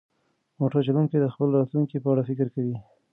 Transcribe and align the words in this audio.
موټر 0.59 0.79
چلونکی 0.87 1.17
د 1.19 1.25
خپل 1.33 1.47
راتلونکي 1.57 1.97
په 2.03 2.07
اړه 2.13 2.21
فکر 2.29 2.47
کوي. 2.55 2.75